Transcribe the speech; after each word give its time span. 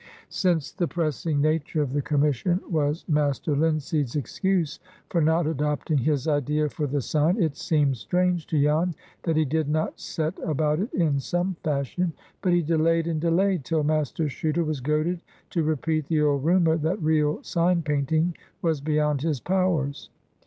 Since 0.29 0.71
the 0.71 0.87
pressing 0.87 1.41
nature 1.41 1.83
of 1.83 1.93
the 1.93 2.01
commission 2.01 2.59
was 2.67 3.05
Master 3.07 3.55
Linseed's 3.55 4.15
excuse 4.15 4.79
for 5.11 5.21
not 5.21 5.45
adopting 5.45 5.99
his 5.99 6.27
idea 6.27 6.69
for 6.69 6.87
the 6.87 7.01
sign, 7.01 7.39
it 7.39 7.55
seemed 7.55 7.97
strange 7.97 8.47
to 8.47 8.59
Jan 8.59 8.95
that 9.21 9.35
he 9.37 9.45
did 9.45 9.69
not 9.69 9.99
set 9.99 10.39
about 10.43 10.79
it 10.79 10.91
in 10.95 11.19
some 11.19 11.55
fashion. 11.63 12.13
But 12.41 12.51
he 12.53 12.63
delayed 12.63 13.05
and 13.05 13.21
delayed, 13.21 13.63
till 13.63 13.83
Master 13.83 14.25
Chuter 14.27 14.63
was 14.65 14.81
goaded 14.81 15.21
to 15.51 15.61
repeat 15.61 16.07
the 16.07 16.21
old 16.23 16.43
rumor 16.43 16.77
that 16.77 16.99
real 16.99 17.37
sign 17.43 17.83
painting 17.83 18.35
was 18.63 18.81
beyond 18.81 19.21
his 19.21 19.39
powers. 19.39 20.09